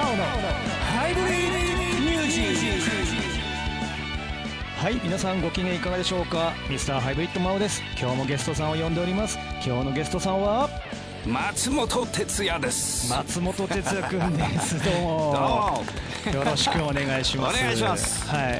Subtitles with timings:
[0.00, 1.28] 青のハイブリッ
[1.96, 2.90] ドミュージック。
[4.80, 6.52] はい皆さんご機嫌いかがでしょうか？
[6.70, 7.82] ミスターハイブリッドマオです。
[8.00, 9.40] 今日もゲストさんを呼んでおります。
[9.54, 10.68] 今日のゲストさんは？
[11.26, 13.10] 松本哲也です。
[13.10, 14.78] 松本哲也くんです。
[14.84, 15.84] どうも。
[16.32, 17.58] よろしくお願いします。
[17.58, 18.28] お願いします。
[18.28, 18.50] はい、は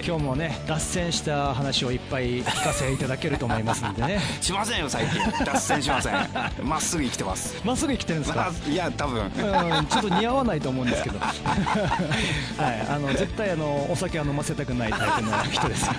[0.00, 0.04] い。
[0.06, 4.20] 今日もね脱線した話をいっぱい聞かせいただけると思いますんでね。
[4.40, 5.20] しませんよ最近。
[5.44, 6.14] 脱線しません。
[6.62, 7.54] まっすぐ生きてます。
[7.64, 8.40] まっすぐ生きてるんですか？
[8.40, 9.24] まあいや多分。
[9.24, 15.90] うんちょっと似合わないと思うんですけど、はい、あの絶対あのお酒は飲ませたくないタイプの人です。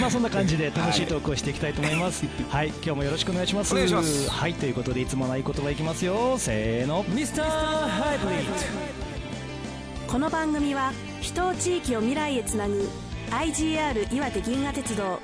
[0.00, 2.24] まあそんな感じで楽しいトークをしていきたいと思います。
[2.50, 3.72] はい、今日もよろしくお願いします。
[3.72, 4.30] お願いします。
[4.30, 6.36] はい、ということでいつもの合言葉いきますよ。
[6.38, 7.46] せーの、ミスター
[7.88, 9.02] ハイブリッ
[10.12, 12.86] この番組は人を地域を未来へつなぐ
[13.30, 15.20] IGR 岩手銀河鉄道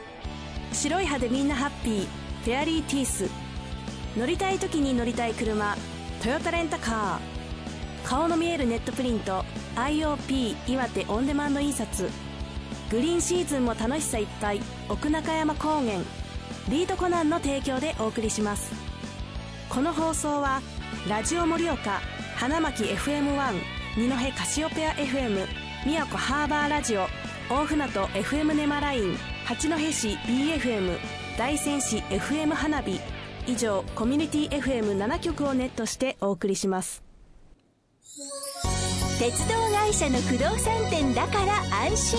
[0.72, 2.06] 白い歯でみんなハッピー
[2.44, 3.30] フェアリーティース
[4.16, 5.76] 乗りたい時に乗りたい車
[6.22, 9.44] トヨタレンタカー顔の見えるネットプリント
[9.76, 12.08] IOP 岩手オンデマンド印刷
[12.90, 15.98] グリーンシーズンも楽しさいっぱい奥中山高原
[16.70, 18.87] リードコナンの提供でお送りします。
[19.68, 20.62] この放送は
[21.08, 22.00] ラジオ盛岡
[22.36, 23.52] 花巻 FM1
[23.98, 25.46] 二戸カシオペア FM
[25.86, 27.06] 宮古ハーバーラジオ
[27.50, 30.98] 大船渡 FM ネマライン八戸市 BFM
[31.36, 32.98] 大仙市 FM 花火
[33.46, 37.02] 以上コミュニティ FM7 局をネットしてお送りします。
[39.18, 42.18] 鉄道会社の不動産店だから安心。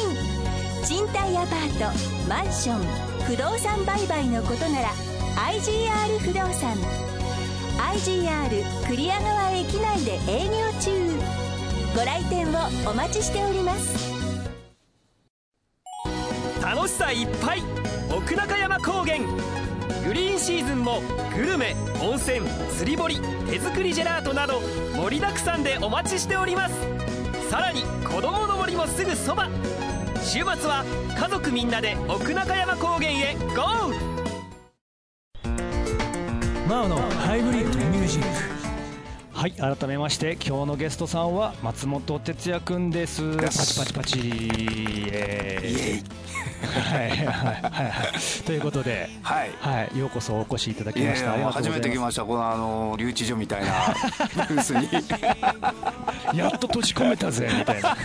[0.85, 2.79] 賃貸アパートマンション
[3.25, 4.89] 不動産売買のことなら
[5.51, 7.08] IGR 不動産。
[7.79, 8.49] IGR
[8.89, 10.91] 栗屋川駅内で営業中。
[11.95, 14.11] ご来店をお待ちしております。
[16.61, 17.63] 楽しさいっぱい。
[18.11, 19.19] 奥中山高原。
[20.05, 21.01] グリーンシーズンも
[21.35, 22.41] グルメ温泉
[22.77, 23.19] 釣り堀
[23.49, 24.59] 手作りジェラートなど
[24.95, 26.75] 盛りだくさんでお待ちしております。
[27.49, 29.47] さらに子供の森もすぐそば。
[30.21, 30.83] 週末は
[31.17, 34.08] 家族みんなで奥中山高原へゴー！
[36.69, 38.27] マオのハイブリッドミュージック。
[39.33, 43.35] はい、改めまして今日のゲストさんは松本哲也くんです。
[43.37, 44.19] パチパチパチ。
[44.19, 44.31] イ
[45.07, 46.03] エーイ
[46.61, 48.43] はいはいはいはい。
[48.45, 51.31] ということで、はいはい、ようこそお越しいただきいました。
[51.31, 53.71] やいやもう初ありがとうございめて来ましたこのあの留置所みたいな
[54.47, 57.97] ブースにすやっと閉じ込めたぜみたいな。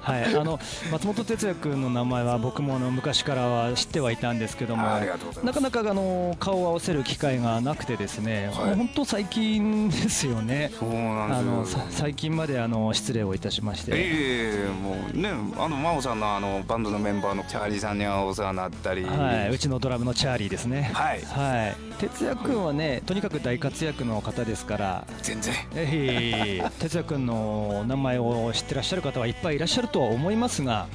[0.00, 0.58] はい、あの
[0.90, 4.82] 松本哲也君の名前は僕もあの昔からは知ってはいたんですけども、
[5.44, 8.74] なかなかあの顔を合わせる機会がなくてですね、はい。
[8.74, 10.72] 本当最近ですよね。
[10.80, 19.04] あの最近まであの失礼をいたしまして、ええもうねあの真央さんのあのバンドのメンバーのチャーリーさんにはお世話になったり。
[19.04, 20.90] はい、うちのドラムのチャーリーですね。
[20.94, 21.20] はい。
[21.22, 25.54] はい、哲也君はね、とにかく大活躍の方ですから、全然。
[25.74, 30.88] えへ哲也君の名前を知ってらっしゃる方はいっぱいいらっしゃるとは思いますが、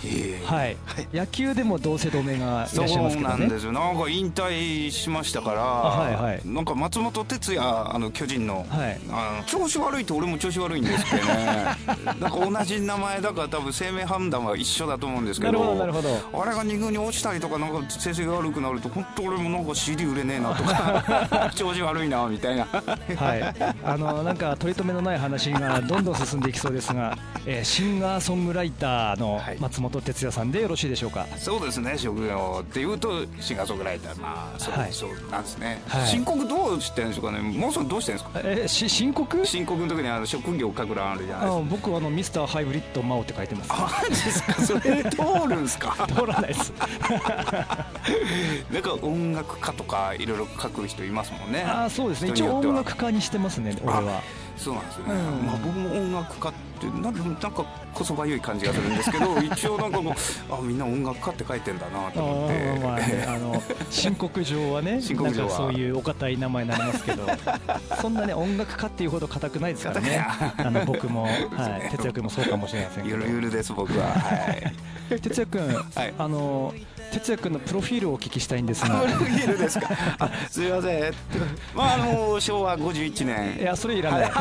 [0.45, 0.78] はい、
[1.13, 3.39] 野球でも同姓同名がいらっしゃいますそうけどね。
[3.39, 3.72] なんですよ。
[3.72, 6.41] なんか引退しましたから、はいはい。
[6.45, 9.00] なんか松本哲也あの巨人の,、はい。
[9.11, 11.66] あの調子悪いと俺も調子悪いんですけどね。
[12.06, 16.01] なんか同じ名前だから多分生命判断は一緒だと思うんですけどなるほどなるほほ
[16.31, 16.41] ど。
[16.41, 22.66] あれが2軍に落ちたりとかなんか成績が悪くなると本当俺もなんか CD 売れねえなとか 調子悪いなみたいな。
[22.66, 28.84] はい、あのなんか取り留めのない話がどんどん進んでいきそうですが、えーシンガーソングライター
[29.18, 31.25] のはい松本哲也さんでよろしいでしょうか？
[31.38, 37.40] そうですね職業っていうとシンガーソングライターまあそう,、はいそうなんですね、はい申告どうしてるんでしょうかね？
[37.41, 38.40] もうそれどうしてるんですか？
[38.44, 39.45] えーし申告？
[39.45, 43.69] 申告の時にあの職業書く欄あるじゃないあですかの僕はあのミスターハイブリッドマオって書いてます。
[43.72, 44.53] マジですか？
[44.53, 45.18] それ通
[45.50, 45.95] るんすか？
[46.07, 46.74] 通らないです。
[48.72, 52.31] なんか音楽家とかいろいろ書く人いますもんねあーそうですね。
[52.31, 53.75] 一応音楽家にしてますね。
[53.84, 54.22] 俺は。
[54.57, 55.45] そうなんですよね、うん。
[55.45, 57.49] まあ、僕も音楽家ってなんかなんか
[57.93, 60.16] こそばゆい感じがするんですけど 一応なんかこ
[60.49, 62.53] うあみんな音楽家って書いてんだなあと思って。
[62.55, 65.23] ーまあね、あの申告上はね、 上は。
[65.23, 67.27] なんかそういうお堅い名前になりますけど、
[68.01, 70.25] そんなね音楽家っていうほど硬くないですからね。
[70.57, 73.18] あの僕も、はい、哲也君もそうかもしれませんけど。
[73.18, 74.07] ゆるゆるです僕は。
[74.07, 74.53] は
[75.15, 75.21] い。
[75.21, 76.13] 哲也君、はい。
[76.18, 76.74] あの
[77.12, 79.02] 哲也君のプロフィールをお聞きしたいんですが。
[79.02, 79.90] プロ、フィールですか？
[80.19, 80.98] あすいません。
[81.04, 81.18] えっと
[81.74, 83.57] まああの昭和51年。
[83.62, 84.31] いやそれいらない。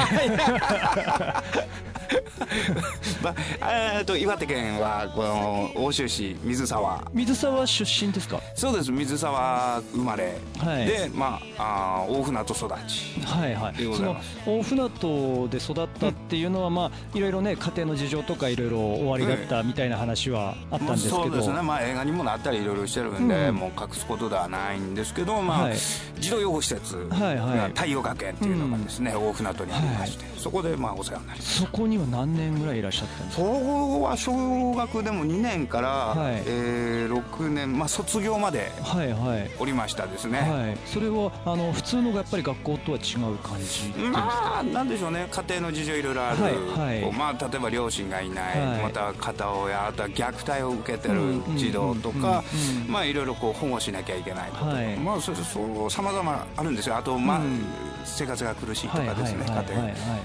[3.22, 3.30] ま
[3.60, 7.02] あ、えーと岩手県はこの奥州市水沢。
[7.12, 8.40] 水沢出身ですか？
[8.54, 8.90] そうです。
[8.92, 10.86] 水沢生まれ、はい。
[10.86, 13.20] でまああー大船渡育ち。
[13.24, 13.74] はいはい。
[13.96, 14.16] その
[14.46, 23.54] 大船渡で育ったっていうのは、まあいろいろね家庭の事情とかいろいろ終わりだったみたいな話はあったんですけど、そうですね、まあ、映画にもなったりいろいろしてるんで、うん。
[23.56, 25.76] もう隠すことではないんですけど、まあはい。
[26.18, 27.56] 児童養護施設はいはい。
[27.58, 33.42] が太陽学園っていうのがですね、大船渡にありまして、そこでまあお世話になりますそこには何年ぐらいいらっしゃったんですか？
[33.42, 36.42] そこは小学でも2年から、はい。
[36.46, 39.50] えー6年、まあ、卒業まではいはい。
[39.58, 45.28] おりましたですね、はい、それはあの普通のやっぱり学校とは違う感じまあなんでしょうね。
[45.30, 46.54] 家庭の事情いろいろある、はい
[47.02, 47.12] はい。
[47.12, 48.82] まあ、例えば両親がいない、はい。
[48.82, 52.42] また片親あとは虐待を受けてるうん児童とうんか
[52.86, 52.92] うん。
[52.92, 54.96] まあいろいろこう保護しなきゃいけないこととか、はい。
[54.96, 56.96] まあそそうさまざまあるんですよ。
[56.96, 57.60] あとまあ、うん
[58.04, 59.82] 生活が苦しいとかですね、家庭、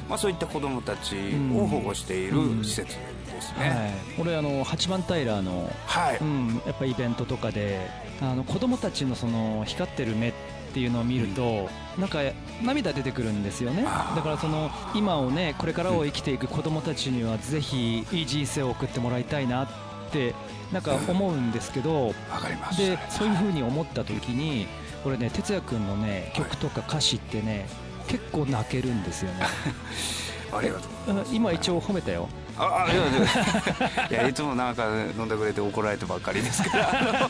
[0.09, 1.15] まあ、そういった子どもたち
[1.55, 7.89] を保護している施設ですね、はい、俺あの八幡平の、はい、うん、やっぱイベントとかで
[8.21, 10.33] あの子供たちのその光ってる目っ
[10.73, 11.67] ていうのを見ると、
[11.97, 12.19] なんか
[12.63, 13.83] 涙出てくるんですよね。
[13.83, 19.67] だからその今をねこれからを生きていく子供たちにはぜひいい人生を送ってもらいたいなっ
[20.11, 20.35] て
[20.71, 22.77] なんか思うんですけど、わかります。
[22.77, 24.67] でそういうふうに思った時に
[25.03, 27.67] これね哲也君のね曲とか歌詞ってね
[28.07, 29.45] 結構泣けるんですよね。
[30.51, 32.27] ありがとうあ今一応褒めたよ
[32.59, 34.27] ああいやいや。
[34.27, 37.29] いつもなんか飲んでくれて怒られてばっかりですからあのなん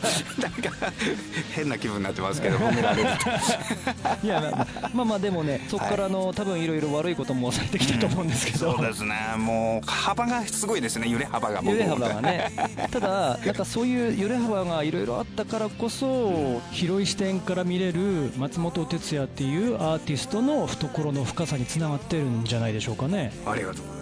[1.52, 3.08] 変な気分になってますけど褒められる
[4.20, 4.26] と。
[4.26, 9.14] いやまあまあまあでもねそこからの、多分いろいろ悪いこともされてきたと思うんですけど、そうですね。
[9.38, 12.50] もう幅がすごいですね揺れ幅が僕揺れ幅がね。
[12.90, 23.32] ただなんかそういう揺れ幅がいろいろあったからこそ広い視点から見れる松本哲也っていうアーティストの懐の深さにつながってるんじゃないでしょうかね。
[23.46, 23.94] ありがとうございます。
[23.94, 23.99] ね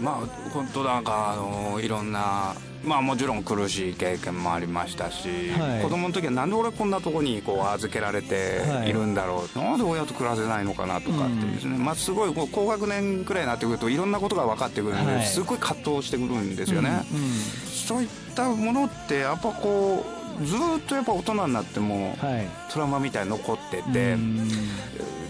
[0.00, 2.54] まあ本当なんかあのいろんな
[2.84, 5.82] まあもちろん苦しい経験もありましたし、はい。
[5.82, 8.92] 子供の時はなんで俺こんなとこにこう預けられてい。
[8.92, 15.24] るんだろう、なんで親と暮らせないのかなとかっていうですね、まあすごいこう高学年くらいになってくるといろんなことが分かってくるんで、はい。
[15.24, 17.30] すごい葛藤してくるんですよね、うんうん。
[17.30, 22.46] そういったものってやっぱこうずーっとやっぱ大人になってもはい。
[22.72, 24.48] トラウマみたいに残ってて、うん。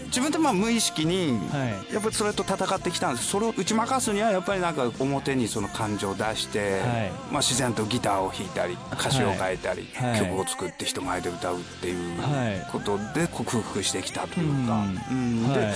[0.05, 1.93] 自分でまあ無意識にはい。
[1.93, 3.27] やっぱりそれと戦ってきたんです。
[3.27, 7.11] それを打ち負かすにはやっぱりなんか表にその感情を出して、はい。
[7.31, 10.19] まあ、自然とギターを弾いたり歌詞を変えたり、はい。
[10.19, 12.71] 曲を作って人前で歌うっていうはい。
[12.71, 15.17] ことで克服してきたというか、うん。
[15.17, 15.19] う
[15.49, 15.53] ん。
[15.53, 15.73] ではい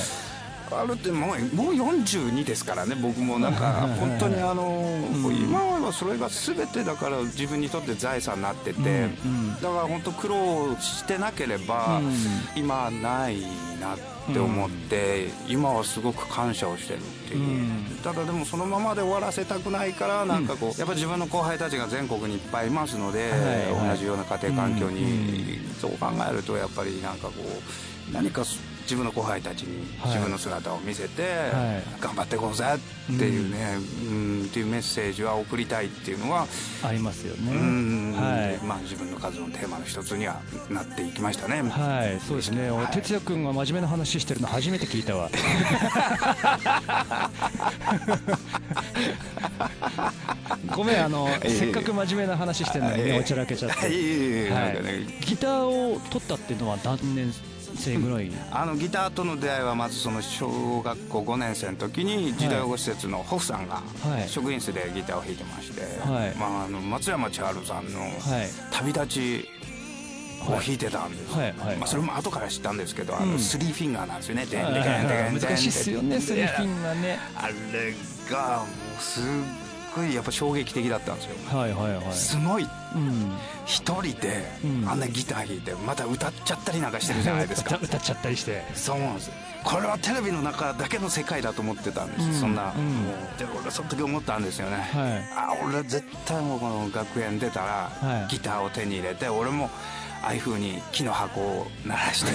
[0.71, 4.99] あるってもうもう42ですからね僕もなんか 本当にあの、
[5.31, 8.79] 今はそれが全てだから自分にとって財産になってて、
[9.25, 12.13] うんだから本当苦労してなければ、うん。
[12.55, 13.41] 今ない
[13.81, 13.97] なっ
[14.31, 17.99] て思って、今はすごく感謝をしてるっていう、うん。
[18.03, 23.39] ただでもそのままで終わらせたくないからなんかこう、やっぱ自分の後輩たちが全国にいっぱいいますので、はい
[23.73, 27.33] はい同じような家庭環境に、うんそう考えるとやっぱりなんかこ
[28.09, 28.43] う何か
[28.89, 30.09] 自分の後輩たちにはい。
[30.09, 32.01] 自分の姿を見せて、はい。
[32.01, 33.77] 頑張っていこうぜっていうね、
[34.09, 34.45] うん。
[34.45, 36.47] っていうメッセージは送りたいっていうのは、
[36.83, 37.51] ありますよね。
[37.51, 38.15] うん。
[38.17, 38.57] はい。
[38.65, 40.41] まあ、自分の活動のテーマの一つには
[40.71, 41.61] なっていきましたね。
[41.61, 42.71] はい、そうですね。
[42.71, 42.87] はい。
[42.87, 45.29] 哲也君が真面目な話してるの初めて聞いたわ。
[50.75, 53.19] ごめん、あの、せっかく真面目な話してるのにね、ええ。
[53.19, 53.77] おちゃらけちゃって。
[53.85, 53.91] はい。
[55.25, 57.31] ギターを取ったっていうのは何年
[57.77, 58.31] 生ぐらい。
[58.51, 64.29] あのギターとの出会いはまずその小学校5年生の時に児童養護施設のホフさんがはい。
[64.29, 66.35] 職員室でギターを弾いてまして、はい。
[66.35, 68.11] まあ、あの松山千春さんのはい。
[68.71, 69.49] 「旅立ち」
[70.47, 71.53] を弾いてたんです、はい。
[71.57, 71.77] はい。
[71.77, 73.39] まあ、それも後から知ったんですけど、あのうん。
[73.39, 74.73] スリーフィンガーなんですよね、でんはい。
[74.73, 77.19] でけんでけんでけん難しいっすよね、スリーフィンがね。
[77.35, 77.93] あれ
[78.29, 78.65] がも
[78.99, 79.23] うすっ
[79.95, 81.57] ごいやっぱ衝撃的だったんですよ。
[81.57, 82.13] はいはいはい。
[82.13, 82.63] すごい。
[82.95, 83.37] うん。
[83.65, 84.89] 一人でうん。
[84.89, 87.75] あんなギター弾いてまた歌っちゃったりなんかしてるじゃないですか。
[87.75, 88.65] 歌 歌っちゃったりして。
[88.75, 89.31] そうなんです。
[89.63, 92.33] これはテレビの中だけの世界だと思ってたんです、うん。
[92.33, 93.03] そんな、うん。
[93.03, 94.83] もうで俺はその時思ったんですよね、はい。
[95.35, 98.31] あ俺絶対もうこの学園出たら、はい。
[98.31, 99.69] ギターを手に入れて俺も
[100.21, 102.31] ああいう風に木の箱を鳴らして。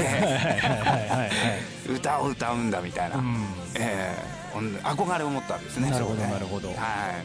[1.88, 3.36] 歌を歌うんだみたいな、うん。
[3.74, 4.16] ええ。
[4.16, 6.68] ほんで憧れを持ったんですねなるほどなるほど。
[6.68, 6.76] はい。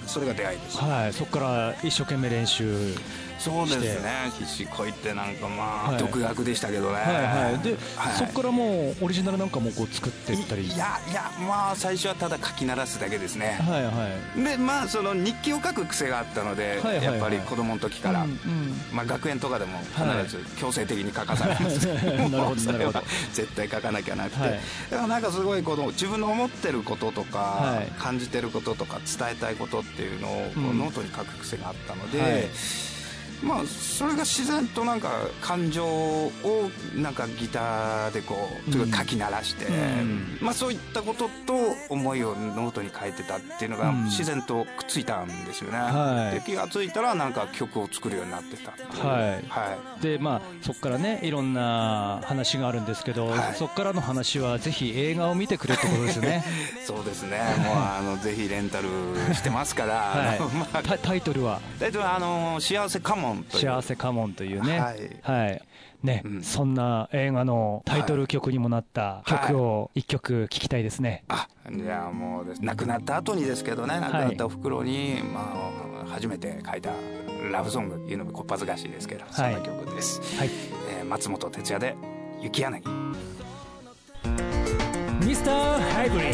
[0.08, 0.78] それが出会いです。
[0.78, 2.94] はい、そこから一生懸命練習。
[3.40, 4.30] そうですね。
[4.38, 5.98] 必死こいってなんかまあ、はい。
[5.98, 6.96] 独学でしたけどね。
[6.96, 7.60] はいはい。
[7.60, 8.14] で、はい。
[8.18, 10.66] そこからもうオリジナルなんかもこう作っていったり。
[10.66, 13.92] いやいやまあ最初はただ書き鳴らすだけですね、はいは
[14.38, 14.44] い。
[14.44, 17.06] でまあその日記を書く癖があったので、はいはいはい。
[17.06, 18.26] やっぱり子供の時から、
[18.92, 23.04] まあ、学園とかでも必ず強制的に書かされます、なるほどなるほど。
[23.34, 24.60] 絶対書かなきゃなくて、はい。
[24.92, 27.88] だからなんかすごいこの自分の思ってることととか、はい。
[28.00, 30.32] 感じてることとか伝えたいことっていうのを
[30.74, 32.99] ノートに書く癖があったので、はい
[33.44, 35.10] まあそれが自然となんか
[35.42, 36.32] 感情を
[36.96, 38.92] なんかギターでこううん。
[38.92, 40.38] 書き鳴らして、うん。
[40.42, 41.54] まあそういったことと
[41.90, 44.04] 思いをノートに書いてたっていうのがうん。
[44.06, 46.36] 自然とくっついたんですよね、はい。
[46.36, 49.06] で気がついたらなんか曲を作るようになってたっていう。
[49.06, 49.22] はい。
[49.48, 50.02] はい。
[50.02, 53.56] でまあそこからねいろんな話があるんですけど、はい。
[53.56, 56.44] そこからの話はぜひ映画を見てくれってことですね。
[56.86, 57.38] そうですね。
[57.60, 58.88] もうあのぜひレンタル
[59.34, 60.80] してますから、はあの まあ。
[60.80, 61.62] いタタイトルは？
[61.80, 63.62] えっとあの幸せカモン「という。
[63.62, 64.80] 幸せカモン」というね。
[64.80, 65.20] はい。
[65.22, 65.62] はい。
[66.04, 66.42] ね、うん。
[66.44, 72.64] そんな映画のタイトル曲にもなった曲を一曲聴きたいですね、あじゃあもうです。
[72.64, 75.54] 亡くなった後にですけどね亡くなったおふくろに、ま
[76.06, 76.92] あ、初めて書いた
[77.52, 80.50] ラブソングいうのもこっぱずかしいですけど、そんな曲です、はい。
[80.90, 81.98] えー松本哲也で
[82.40, 82.82] 「雪柳」
[85.26, 86.30] ミスターハイブリッ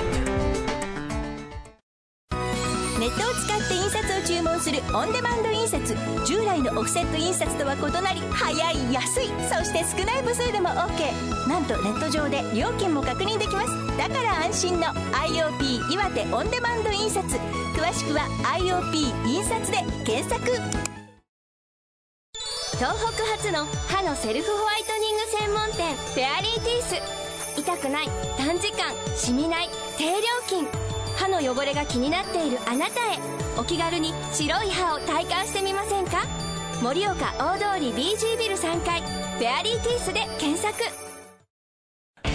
[2.99, 5.95] ネットを使って印刷を注文するオンデマンド印刷。
[6.25, 9.27] 従来のオフセット印刷とは異なり早い安い。
[9.47, 13.97] そして少ない部数でも OK なんとネット上で料金も確認できます。
[13.97, 17.23] だから安心の IOP 岩手オンデマンド印刷。
[17.27, 18.25] 詳しくは
[18.57, 20.41] IOP 印刷で検索。
[22.77, 27.59] 東北初の歯のセルフホワイトニング専門店フェアリーティース。
[27.59, 30.17] 痛くない短時間しみない低料
[30.49, 30.67] 金。
[31.15, 33.44] 歯の汚れが気になっているあなたへ。
[33.57, 36.25] お気軽に白い歯を体感してみませんか？
[36.83, 40.73] 盛岡大通り BG ビル3階フェアリーティースで検索。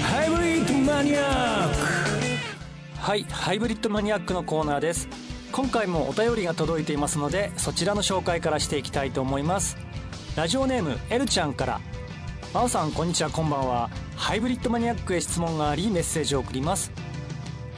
[0.02, 1.76] ハイブリッドマニアック。
[2.98, 5.08] はいハイブリッドマニアックのコーナーです。
[5.52, 9.76] 今回もお便りが届いていますのでそちらの紹介からしていきたいと思います。
[10.36, 11.80] ラジオネームエルちゃんから。
[12.54, 13.90] 真央さんこんにちはこんばんは。
[14.16, 16.90] ハイブリッドマニアックへ質問がありメッセージを送ります。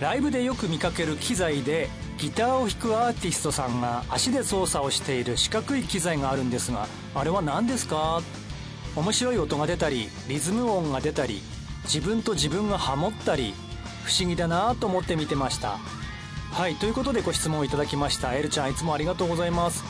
[0.01, 1.89] ライブでよく見かける機材で
[2.23, 6.87] ギターを弾くアーティストさんが足で操作をしている四角い機材があるんですが
[7.17, 8.23] あれは何ですか？
[8.95, 11.43] 面白い音が出たりリズム音が出たり
[11.83, 13.55] 自分と自分がハモったり
[14.05, 15.81] 不思議だなと思って見てました。
[16.53, 18.37] はいということでご質問をいただきました。
[18.37, 19.83] エルちゃんいつもありがとうございます。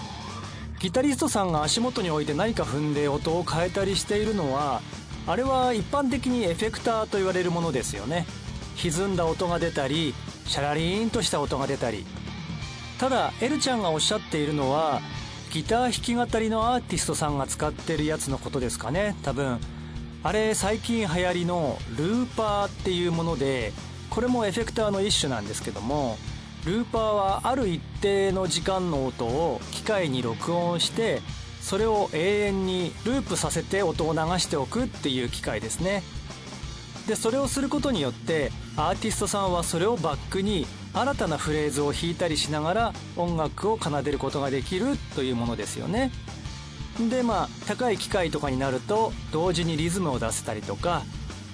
[0.78, 4.80] ギタリストさんが足元に置いて何か踏んで音を変えたりしているのは
[5.26, 8.24] あれは一般的にエフェクターと言われるものですよね。
[8.76, 10.14] 歪んだ音が出たり
[10.46, 12.06] シャラリーンとした音が出たり
[13.02, 15.00] ただエルちゃんがおっしゃっているのは
[15.50, 19.16] ギター弾き語りのアーティストさんが使ってるやつのことですかね。
[19.24, 19.58] 多分。
[20.22, 23.72] あれ最近流行りのルーパーっていうもので
[24.08, 26.16] これもエフェクターの一種なんですけども
[26.64, 31.22] ルーパーはある一定の時間の音を機械に録音して
[31.60, 36.04] それを永遠にループさせて音を流しておくっていう機械ですね。
[37.08, 46.10] でそれをすることによってアーティストさんはそれをバックに新たなフレーズを弾いたりしながら音楽を奏でることができるというものですよね。
[47.10, 51.02] でまあ高い機械とかになると同時にリズムを出せたりとか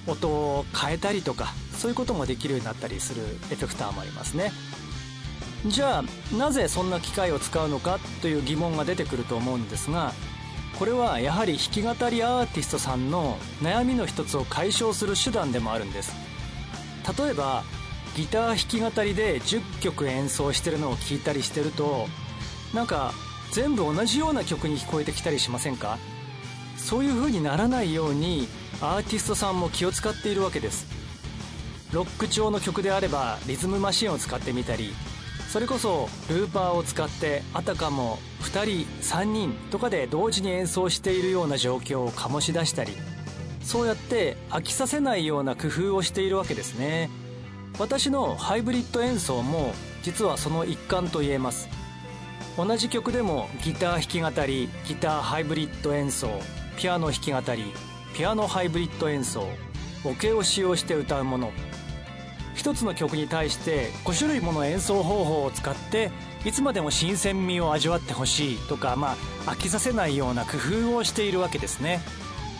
[0.08, 3.22] 音を変えたりとかそういうこともできるようになったりする
[3.52, 4.52] エフェクターもありますね。
[5.66, 10.12] じゃあなぜそんな機械を使うのかという疑問が出てくると思うんですが
[10.78, 16.27] これはやはり弾き語りアーティストさんの悩みの一つを解消する手段でもあるんです。
[17.16, 17.62] 例えば
[18.16, 22.06] ギター弾き語りで10曲演奏してるのを聞いたりしてると
[22.74, 23.12] なんか
[23.52, 25.98] 全部同じような曲に聞こえてきたりしませんか？
[26.76, 28.48] そういう風にならないように
[28.80, 30.86] アーティストさんも気を使っているわけです。
[31.92, 34.92] ロック調の曲であればリズムマシンを使ってみたり
[35.48, 42.92] それこそルーパーを使ってあたかも2人3人とかで同時に演奏しているような状況を醸し出したり
[43.68, 47.10] そうやって飽きさせないような工夫をしているわけですね。
[47.78, 51.68] 私のハイブリッド演奏も実はその一環と言えます。
[52.56, 56.30] 同じ曲でもギター弾き語りギターハイブリッド演奏
[56.78, 57.64] ピアノ弾き語り
[58.16, 59.46] ピアノハイブリッド演奏
[60.02, 61.52] オケを使用して歌うもの。
[62.54, 66.10] 一つの曲に対して5種類もの演奏方法を使って
[66.46, 69.14] いつまでも新鮮味を味わってほしいとかま
[69.46, 70.52] あ飽きさせないような工
[70.86, 72.00] 夫をしているわけですね。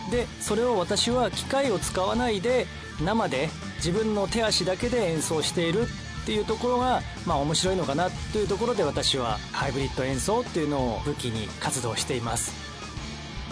[0.09, 2.65] でそれを私は機械を使わないで
[3.03, 12.53] 生で自分の手足だけで演奏しているっていうところがまあ面白いのかなというところで私はハイブリッド演奏っていうのを武器に活動しています。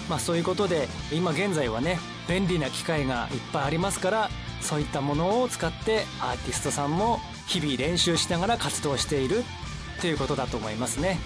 [0.10, 2.00] まあそういうことで今現在はね
[2.30, 4.30] 便利な機械がいっぱいありますから
[4.62, 9.44] そういったものを使ってアーティストさんも日々練習しながら活動している
[10.02, 11.20] ということだと思いますね。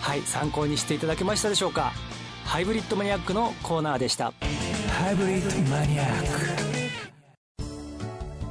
[0.00, 1.92] はい参考にしていただけましたでしょうか。
[2.44, 4.32] ハイブリッドマニアックのコーナーでした。
[4.92, 6.28] ハイブリッドマニアック。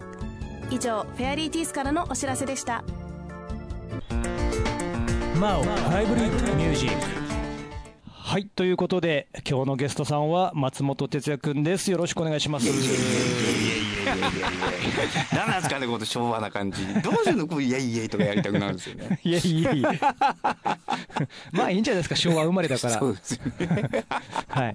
[0.69, 2.83] 以上フェアリーティースからのお知らせでした。
[5.39, 7.24] マオハイブリッドミュージック
[8.25, 11.91] はいということで今日のゲストさんは松本哲也くんです。
[11.91, 12.65] よろしくお願いします。
[15.31, 16.87] 何なんですかねこの昭和な感じ。
[17.03, 17.47] どうするの？
[17.47, 19.19] こうイエイイエイとかやりたくなるんですよね。
[19.23, 19.91] いやいやいや
[21.51, 22.97] まあいいんじゃないですか昭和生まれだから。
[22.97, 24.05] そうですよね。
[24.47, 24.73] はい。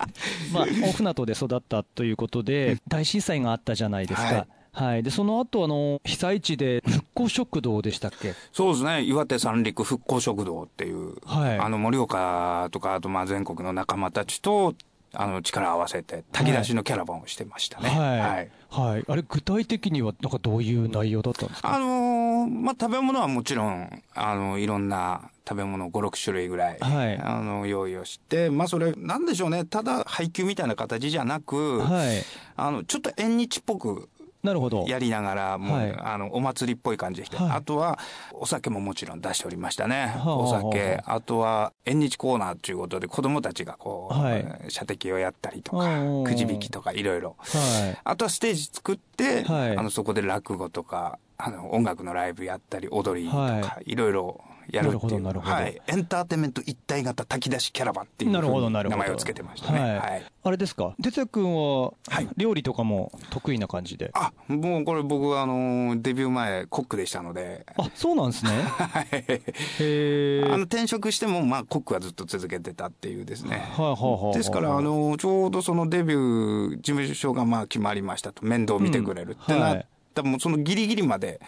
[0.52, 8.34] まあ大船渡で育ったということで大震災があったじゃないですか、はいはい、でその後あの被災地で復興食堂でしたっけ？
[8.52, 9.02] そうですね。
[9.02, 11.58] 岩手三陸復興食堂っていう、はい。
[11.58, 14.74] あの盛岡とかあとまあ全国の仲間たちと
[15.12, 17.88] あの力を合わせて炊き出しのキャラバンをしてましたね。
[17.88, 19.04] はい、はい。
[19.08, 21.74] あれ具体的にはなんかどういう内容だったんですか？
[21.74, 27.18] あのーまあ、食べ物はもちろん、あの、いろんな食べ物5、6種類ぐらい、はい。
[27.18, 32.22] あの、用意をして、まあ、それ、なんでしょうね、ただ配給みたいな形じゃなく、はい。
[32.56, 34.08] あの、ちょっと縁日っぽく
[34.42, 34.84] なるほど。
[34.88, 35.94] やりながら、もう、はい。
[35.98, 37.50] あの、お祭りっぽい感じでして、はい。
[37.50, 37.98] あとは、
[38.32, 40.14] お酒ももちろん出しておりましたね。
[40.18, 41.20] はあお酒、はあ。
[41.20, 44.46] とは、縁日コーナーということで、子供たちがこう、はい。
[44.68, 47.36] 射的をやったりとかはあ、くじ引きとかいろいろ。
[47.38, 47.98] はい。
[48.02, 49.76] あとはステージ作って、はい。
[49.76, 54.40] あの、そこで落語とか、あの、音楽のライブやったり、踊りとか、、はいろいろ
[54.72, 54.90] やるっていう。
[54.90, 55.52] なるほどなるほど。
[55.52, 55.80] はい。
[55.86, 58.98] エンターテインメント一体型炊き出しキャラバンっていうなるほどなるほど。
[58.98, 59.80] 名前をつけてましたね。
[59.80, 59.98] はい。
[59.98, 60.24] はい。
[60.42, 60.94] あれですか？
[61.02, 62.28] 哲也君ははい。
[62.36, 68.50] 料理とかも得意な感じで、あ、もうこれ僕はあの、デビュー前、コックでしたので、あそうなんですね。
[68.62, 69.06] はい。
[69.12, 69.40] へ
[69.80, 73.50] えあの転職しても、まあ、コックはずっと続けてたっていうですね。
[73.50, 79.62] はいはいはいはいですから、あの、ちょうどそのデビュー、事務所がまあ決まりましたと、面倒見てくれるってなうん。
[79.62, 79.78] はい。
[79.78, 81.40] った、もうそのギリギリまで、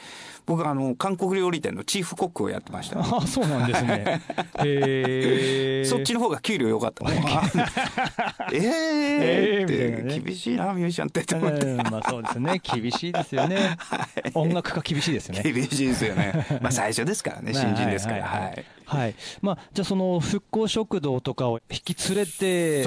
[0.47, 3.01] 僕はあの、韓国料理店のチーフコックをやってました。
[3.01, 4.23] あそうなんですね
[4.65, 7.05] へえそっちの方が給料良かった。
[7.05, 11.67] もうあええって、厳しいな、ミュージシャンってと思って。
[11.67, 13.77] うんまあそうですね厳しいですよね、
[14.35, 16.47] 音楽家厳しいですよね厳しいですよね。
[16.61, 18.25] まあ最初ですからね、新人ですから。
[18.25, 18.43] はい。
[18.43, 22.87] はい、はいまあ、じゃあその復興食堂とかを引き連れて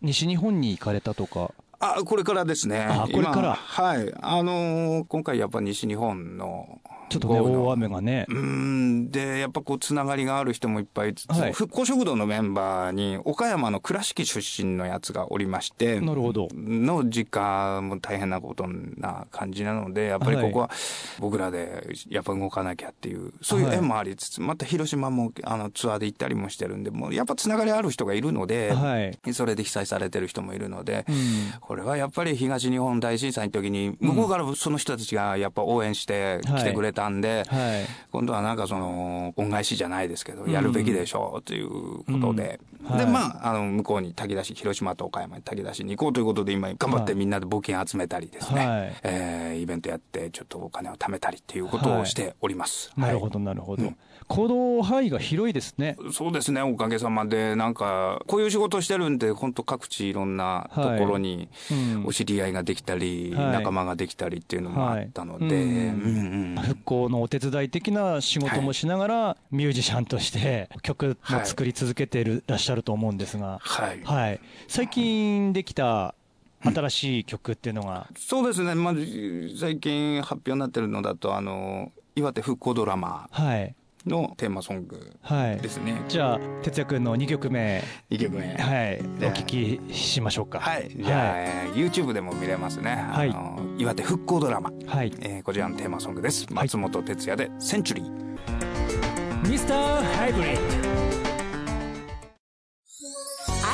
[0.00, 2.80] 西日本に行かれたとかあ、これからですね。
[2.88, 4.14] あこれから今はい。
[4.20, 8.26] あのー今回やっぱ西日本の、ちょっとね大雨がね。
[8.28, 9.10] うーん。
[9.10, 11.52] で、やっぱこう、つながりがある人もいっぱい、はい。
[11.52, 16.48] 復興食堂のメンバーに、岡山の倉敷出身のやつがおりまして、なるほど。
[16.54, 20.70] の実家も大変なことな感じなので、やっぱりここは
[21.18, 29.32] 僕らでやっぱ動かなきゃっていう、そういう縁もありつつ、また広島もあのツアーで行ったりもしてるんで、もうやっぱつながりある人がいるので、はい。
[29.32, 31.14] それで被災されてる人もいるので、うん。
[31.60, 37.86] これはやっぱり東日本大震災の時に、向こうからその人たちがやっぱ応援して来てくれたんで、はい。
[38.10, 41.68] 今度はなんかその、恩返しじゃないですけど、やるべきでしょうという
[42.04, 42.96] ことで、で、うん。
[42.96, 43.06] はい。
[43.06, 48.94] まあ、あの、向こうに炊き出し、広島と岡山に炊き出しに行こうということで、今、頑張ってみんなで募金集めたりですね、はい。
[49.02, 52.90] えーイベントやって、ちょっとお金を貯めたりっていうことをしております。
[52.96, 53.92] なるほどなるほど、
[54.28, 55.96] 行動範囲が広いですね。
[56.12, 62.06] そうですね、おかげさまで、なんか、こういう仕事してるんで、本当各地いろんなところにうん。
[62.06, 63.52] お知り合いができたり、はい。
[63.52, 66.56] 仲間ができたりっていうのもあったので、うん。
[66.62, 74.00] 復校のお手伝い的な仕事もしながら、ミュージシャンとして曲も作り続けてる、らっしゃると思うんですが、はい。
[74.04, 76.14] はい、最近できた
[76.62, 78.74] 新しい曲っていうのが、そうですね。
[78.74, 83.28] まず、最近発表になってるのだと、あの、岩手復興ドラマ。
[83.30, 83.74] はい、
[84.06, 85.68] のテーマソングはいで。
[85.68, 86.02] すね。
[86.08, 88.54] じゃあ、哲也君の2曲目、2曲目。
[88.54, 90.60] はい、でお聞きしましょうか。
[90.60, 90.88] はい。
[90.94, 92.90] じゃあ、えー YouTube でも見れますね。
[93.12, 94.70] はいあの岩手復興ドラマ。
[94.86, 95.12] はい。
[95.20, 96.46] えーこちらのテーマソングです。
[96.52, 99.48] 松本哲也で、センチュリー。
[99.48, 100.62] ミスターハイブリッド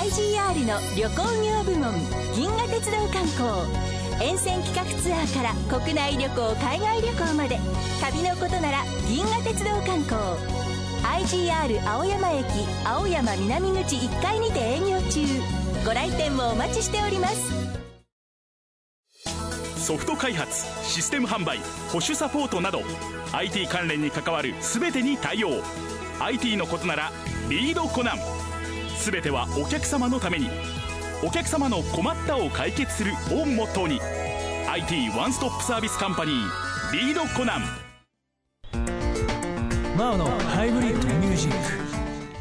[0.00, 1.92] IGR の旅行業部門
[2.34, 7.56] 銀河鉄道観光沿線企画ツアーから国内旅行海外旅行まで
[8.00, 10.18] 旅のことなら銀河鉄道観光。
[11.22, 12.44] IGR 青山駅
[12.84, 15.20] 青山南口1階にて営業中。
[15.86, 17.52] ご来店もお待ちしております。
[19.86, 21.58] ソフト開発システム販売
[21.92, 22.82] 保守サポートなど
[23.32, 25.62] IT 関連に関わる全てに対応。
[26.18, 27.12] IT のことなら
[27.48, 28.18] リードコナン。
[28.98, 30.77] 全てはお客様のために。
[31.20, 34.00] お客様の困ったを解決するをモットーに
[34.68, 37.62] IT ワンストップサービスカンパニーリードコナン。
[39.96, 41.87] マオのハイブリッドミュージック。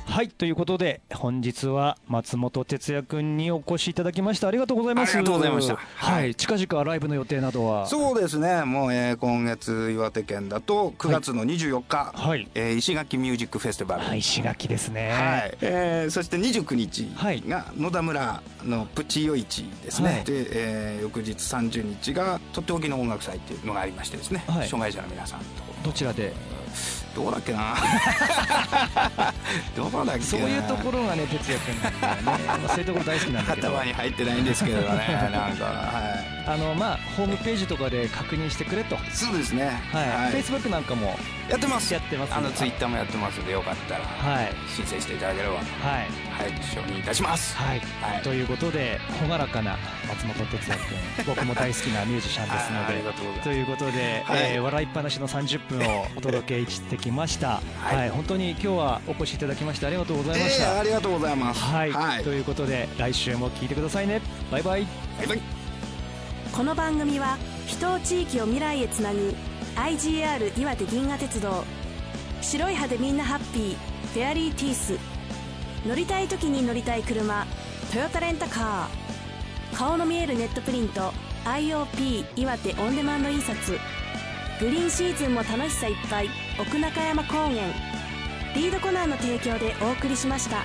[0.08, 4.48] はいということで本日は松本哲也君にお越しいただきました。
[4.48, 5.15] ありがとうございます。
[5.15, 5.76] ありがとうございました。
[5.76, 7.86] はい、はい近々ライブの予定などは？
[7.88, 8.63] そうですね。
[8.63, 12.48] もう、えー今月岩手県だと9月の24日、はい。
[12.56, 14.02] えー石垣ミュージックフェスティバル。
[14.02, 15.12] はい石垣ですね。
[15.12, 15.58] はい。
[15.62, 17.43] えーそして29日はい。
[17.48, 20.24] が野田村のプチ夜市ですね、はい。
[20.24, 24.67] で、えー翌日30日がとっておきの音楽祭っていうのがありましてですね、はい。
[24.67, 25.46] 障害者の皆さんと。
[25.84, 26.34] どちらで？
[27.17, 27.73] どうだっけな。
[29.75, 30.25] どこだっけな。
[30.25, 33.67] そういうところがね哲也君なんだよね、まあ、そういうところ大好きなんだけど。
[33.73, 35.65] 頭に入ってないんですけどねなんか。
[35.65, 38.95] はあのまあホームページとかで確認してくれと。
[38.95, 39.69] はいいそうですね。
[39.91, 41.15] フェイスブックなんかも
[41.49, 41.93] やってます。
[41.93, 44.03] やってますねあのツイッターもやってますのでよかったら。
[44.05, 44.53] はい。
[44.67, 45.55] 申請していただければ。
[45.55, 45.63] はい。
[46.38, 47.55] はい承認いたします。
[47.57, 48.21] はい、はい。
[48.23, 50.81] ということで朗らかな松本哲也
[51.25, 53.49] 君 僕も大好きなミュージシャンですのあありでがとうございます。
[53.49, 54.39] ということで、はい。
[54.53, 58.10] えー笑いっぱなしの30分をお届けしてきました、はい。
[58.10, 61.62] 本当に今日はお越しいただきましてありがとうございましえーた、ありがとうございます。
[61.62, 62.23] はい、はい。
[62.23, 64.21] ということで来週も聞いてくださいね。
[64.51, 64.88] バイバイ。
[65.17, 65.57] バイバイ
[66.58, 69.36] この番組は人地域を未来へつなぐ
[69.76, 71.63] IGR 岩手銀河鉄道。
[72.41, 73.76] 白い歯でみんなハッピー。
[74.12, 74.98] フェアリーティース。
[75.88, 77.46] 乗りたい時に乗りたい車。
[77.93, 79.78] トヨタレンタカー。
[79.78, 81.13] 顔の見えるネットプリント。
[81.46, 83.72] IOP 岩手オンデマンド印刷。
[84.60, 86.30] グリーンシーズンも楽しさいっぱい。
[86.60, 87.54] 奥中山高原。
[88.56, 90.63] リードコナーの提供でお送りしました。